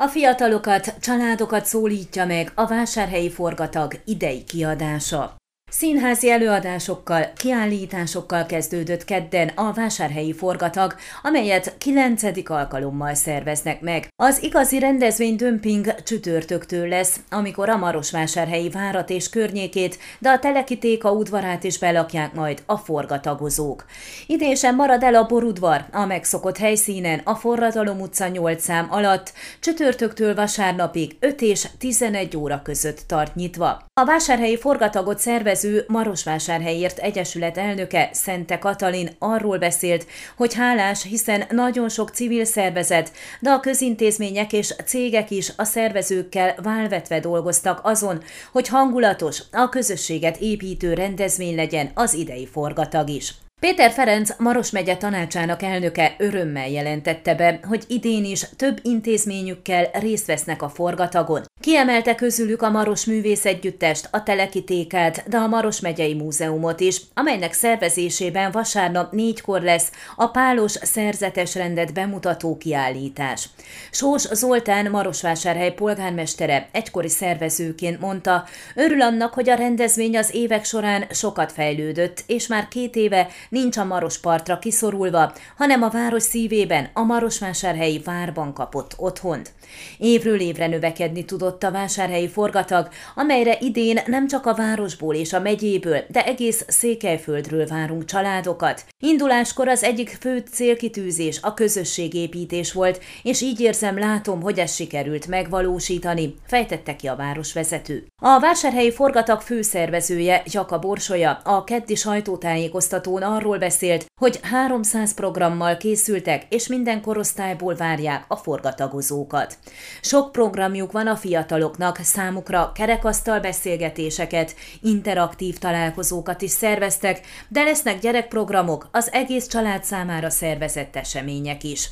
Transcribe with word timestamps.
A 0.00 0.06
fiatalokat, 0.06 1.00
családokat 1.00 1.64
szólítja 1.64 2.26
meg 2.26 2.52
a 2.54 2.66
vásárhelyi 2.66 3.30
forgatag 3.30 4.00
idei 4.04 4.44
kiadása. 4.44 5.36
Színházi 5.70 6.30
előadásokkal, 6.30 7.32
kiállításokkal 7.36 8.46
kezdődött 8.46 9.04
kedden 9.04 9.48
a 9.54 9.72
vásárhelyi 9.72 10.32
forgatag, 10.32 10.94
amelyet 11.22 11.78
9. 11.78 12.22
alkalommal 12.44 13.14
szerveznek 13.14 13.80
meg. 13.80 14.08
Az 14.16 14.42
igazi 14.42 14.78
rendezvény 14.78 15.36
dömping 15.36 15.94
csütörtöktől 16.02 16.88
lesz, 16.88 17.20
amikor 17.30 17.68
a 17.68 17.76
Marosvásárhelyi 17.76 18.68
várat 18.68 19.10
és 19.10 19.28
környékét, 19.28 19.98
de 20.18 20.30
a 20.30 20.38
Telekitéka 20.38 21.12
udvarát 21.12 21.64
is 21.64 21.78
belakják 21.78 22.34
majd 22.34 22.62
a 22.66 22.76
forgatagozók. 22.76 23.84
Idén 24.26 24.54
sem 24.54 24.74
marad 24.74 25.02
el 25.02 25.14
a 25.14 25.26
borudvar, 25.26 25.84
a 25.92 26.04
megszokott 26.04 26.56
helyszínen 26.56 27.20
a 27.24 27.34
Forradalom 27.34 28.00
utca 28.00 28.28
8 28.28 28.62
szám 28.62 28.86
alatt, 28.90 29.32
csütörtöktől 29.60 30.34
vasárnapig 30.34 31.16
5 31.20 31.40
és 31.40 31.68
11 31.78 32.36
óra 32.36 32.60
között 32.62 33.00
tart 33.06 33.34
nyitva. 33.34 33.84
A 34.00 34.04
vásárhelyi 34.04 34.58
forgatagot 34.58 35.18
szervező 35.18 35.54
szervező 35.56 35.84
Marosvásárhelyért 35.88 36.98
Egyesület 36.98 37.58
elnöke 37.58 38.08
Szente 38.12 38.58
Katalin 38.58 39.10
arról 39.18 39.58
beszélt, 39.58 40.06
hogy 40.36 40.54
hálás, 40.54 41.02
hiszen 41.02 41.44
nagyon 41.50 41.88
sok 41.88 42.10
civil 42.10 42.44
szervezet, 42.44 43.12
de 43.40 43.50
a 43.50 43.60
közintézmények 43.60 44.52
és 44.52 44.74
cégek 44.84 45.30
is 45.30 45.52
a 45.56 45.64
szervezőkkel 45.64 46.54
válvetve 46.62 47.20
dolgoztak 47.20 47.80
azon, 47.82 48.22
hogy 48.52 48.68
hangulatos, 48.68 49.42
a 49.52 49.68
közösséget 49.68 50.36
építő 50.36 50.94
rendezvény 50.94 51.54
legyen 51.54 51.90
az 51.94 52.14
idei 52.14 52.46
forgatag 52.46 53.08
is. 53.08 53.45
Péter 53.60 53.90
Ferenc 53.90 54.30
Maros 54.38 54.70
megye 54.70 54.96
tanácsának 54.96 55.62
elnöke 55.62 56.14
örömmel 56.18 56.68
jelentette 56.68 57.34
be, 57.34 57.60
hogy 57.62 57.84
idén 57.88 58.24
is 58.24 58.46
több 58.56 58.78
intézményükkel 58.82 59.90
részt 59.92 60.26
vesznek 60.26 60.62
a 60.62 60.68
forgatagon. 60.68 61.42
Kiemelte 61.60 62.14
közülük 62.14 62.62
a 62.62 62.70
Maros 62.70 63.04
Művészegyüttest, 63.04 64.08
a 64.10 64.22
Telekitékát, 64.22 65.28
de 65.28 65.36
a 65.36 65.46
Maros 65.46 65.80
megyei 65.80 66.14
múzeumot 66.14 66.80
is, 66.80 67.00
amelynek 67.14 67.52
szervezésében 67.52 68.50
vasárnap 68.50 69.12
négykor 69.12 69.62
lesz 69.62 69.90
a 70.16 70.26
Pálos 70.26 70.72
szerzetes 70.72 71.54
rendet 71.54 71.92
bemutató 71.92 72.56
kiállítás. 72.56 73.48
Sós 73.90 74.22
Zoltán 74.22 74.90
Marosvásárhely 74.90 75.72
polgármestere 75.72 76.68
egykori 76.72 77.08
szervezőként 77.08 78.00
mondta, 78.00 78.44
örül 78.74 79.02
annak, 79.02 79.34
hogy 79.34 79.48
a 79.48 79.54
rendezvény 79.54 80.16
az 80.16 80.34
évek 80.34 80.64
során 80.64 81.04
sokat 81.10 81.52
fejlődött, 81.52 82.24
és 82.26 82.46
már 82.46 82.68
két 82.68 82.96
éve 82.96 83.28
nincs 83.48 83.76
a 83.76 83.84
Marospartra 83.84 84.58
kiszorulva, 84.58 85.32
hanem 85.56 85.82
a 85.82 85.88
város 85.88 86.22
szívében, 86.22 86.90
a 86.92 87.02
Marosvásárhelyi 87.02 87.98
várban 88.04 88.52
kapott 88.52 88.94
otthont. 88.96 89.52
Évről 89.98 90.40
évre 90.40 90.66
növekedni 90.66 91.24
tudott 91.24 91.62
a 91.62 91.70
vásárhelyi 91.70 92.28
forgatag, 92.28 92.88
amelyre 93.14 93.56
idén 93.60 94.00
nem 94.06 94.26
csak 94.26 94.46
a 94.46 94.54
városból 94.54 95.14
és 95.14 95.32
a 95.32 95.40
megyéből, 95.40 96.04
de 96.08 96.24
egész 96.24 96.64
Székelyföldről 96.68 97.66
várunk 97.66 98.04
családokat. 98.04 98.84
Induláskor 98.98 99.68
az 99.68 99.82
egyik 99.82 100.16
fő 100.20 100.42
célkitűzés 100.52 101.38
a 101.42 101.54
közösségépítés 101.54 102.72
volt, 102.72 103.00
és 103.22 103.40
így 103.40 103.60
érzem, 103.60 103.98
látom, 103.98 104.42
hogy 104.42 104.58
ez 104.58 104.74
sikerült 104.74 105.26
megvalósítani, 105.26 106.34
fejtette 106.46 106.96
ki 106.96 107.06
a 107.06 107.16
városvezető. 107.16 108.06
A 108.22 108.40
vásárhelyi 108.40 108.92
forgatag 108.92 109.40
főszervezője, 109.40 110.42
Jaka 110.44 110.78
Borsolya, 110.78 111.40
a 111.44 111.64
keddi 111.64 111.94
sajtótájékoztatón 111.94 113.22
arról 113.36 113.58
beszélt, 113.58 114.04
hogy 114.20 114.38
300 114.42 115.14
programmal 115.14 115.76
készültek, 115.76 116.46
és 116.48 116.66
minden 116.66 117.00
korosztályból 117.00 117.74
várják 117.74 118.24
a 118.28 118.36
forgatagozókat. 118.36 119.58
Sok 120.00 120.32
programjuk 120.32 120.92
van 120.92 121.06
a 121.06 121.16
fiataloknak, 121.16 121.98
számukra 122.02 122.72
kerekasztal 122.74 123.40
beszélgetéseket, 123.40 124.54
interaktív 124.82 125.58
találkozókat 125.58 126.42
is 126.42 126.50
szerveztek, 126.50 127.20
de 127.48 127.62
lesznek 127.62 127.98
gyerekprogramok, 127.98 128.88
az 128.92 129.12
egész 129.12 129.46
család 129.46 129.84
számára 129.84 130.30
szervezett 130.30 130.96
események 130.96 131.64
is. 131.64 131.90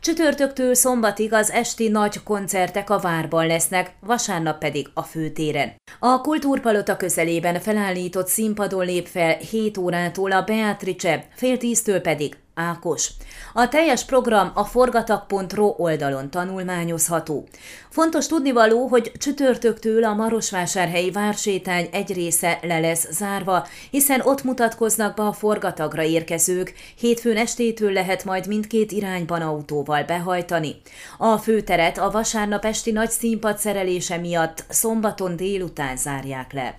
Csütörtöktől 0.00 0.74
szombatig 0.74 1.32
az 1.32 1.50
esti 1.50 1.88
nagy 1.88 2.22
koncertek 2.22 2.90
a 2.90 2.98
várban 2.98 3.46
lesznek, 3.46 3.94
vasárnap 4.00 4.58
pedig 4.58 4.86
a 4.94 5.02
főtéren. 5.02 5.76
A 5.98 6.20
Kultúrpalota 6.20 6.96
közelében 6.96 7.60
felállított 7.60 8.26
színpadon 8.26 8.84
lép 8.84 9.06
fel 9.06 9.36
7 9.36 9.78
órától 9.78 10.32
a 10.32 10.42
Beatrice, 10.42 11.24
fél 11.34 11.56
tíztől 11.56 12.00
pedig 12.00 12.36
Ákos. 12.58 13.10
A 13.54 13.68
teljes 13.68 14.04
program 14.04 14.50
a 14.54 14.64
forgatag.ro 14.64 15.74
oldalon 15.76 16.30
tanulmányozható. 16.30 17.48
Fontos 17.88 18.26
tudnivaló, 18.26 18.86
hogy 18.86 19.12
csütörtöktől 19.18 20.04
a 20.04 20.14
Marosvásárhelyi 20.14 21.10
vársétány 21.10 21.88
egy 21.92 22.12
része 22.12 22.58
le 22.62 22.78
lesz 22.78 23.08
zárva, 23.10 23.66
hiszen 23.90 24.20
ott 24.20 24.44
mutatkoznak 24.44 25.16
be 25.16 25.22
a 25.22 25.32
forgatagra 25.32 26.02
érkezők, 26.02 26.72
hétfőn 26.98 27.36
estétől 27.36 27.92
lehet 27.92 28.24
majd 28.24 28.46
mindkét 28.46 28.92
irányban 28.92 29.42
autóval 29.42 30.02
behajtani. 30.02 30.76
A 31.18 31.36
főteret 31.36 31.98
a 31.98 32.10
vasárnap 32.10 32.64
esti 32.64 32.92
nagy 32.92 33.10
színpad 33.10 33.58
szerelése 33.58 34.16
miatt 34.16 34.64
szombaton 34.68 35.36
délután 35.36 35.96
zárják 35.96 36.52
le. 36.52 36.78